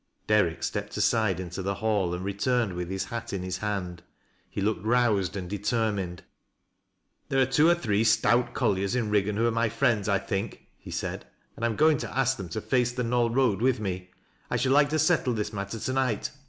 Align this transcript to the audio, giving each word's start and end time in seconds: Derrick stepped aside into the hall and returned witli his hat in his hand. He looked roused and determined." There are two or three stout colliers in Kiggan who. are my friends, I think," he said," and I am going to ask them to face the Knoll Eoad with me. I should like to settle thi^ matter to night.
Derrick 0.25 0.63
stepped 0.63 0.97
aside 0.97 1.39
into 1.39 1.61
the 1.61 1.75
hall 1.75 2.15
and 2.15 2.25
returned 2.25 2.71
witli 2.73 2.89
his 2.89 3.03
hat 3.03 3.33
in 3.33 3.43
his 3.43 3.57
hand. 3.59 4.01
He 4.49 4.59
looked 4.59 4.83
roused 4.83 5.37
and 5.37 5.47
determined." 5.47 6.23
There 7.29 7.39
are 7.39 7.45
two 7.45 7.69
or 7.69 7.75
three 7.75 8.03
stout 8.03 8.55
colliers 8.55 8.95
in 8.95 9.11
Kiggan 9.11 9.35
who. 9.37 9.45
are 9.45 9.51
my 9.51 9.69
friends, 9.69 10.09
I 10.09 10.17
think," 10.17 10.63
he 10.79 10.89
said," 10.89 11.27
and 11.55 11.63
I 11.63 11.67
am 11.67 11.75
going 11.75 11.99
to 11.99 12.17
ask 12.17 12.35
them 12.37 12.49
to 12.49 12.61
face 12.61 12.91
the 12.91 13.03
Knoll 13.03 13.29
Eoad 13.29 13.61
with 13.61 13.79
me. 13.79 14.09
I 14.49 14.55
should 14.55 14.71
like 14.71 14.89
to 14.89 14.97
settle 14.97 15.35
thi^ 15.35 15.53
matter 15.53 15.77
to 15.79 15.93
night. 15.93 16.31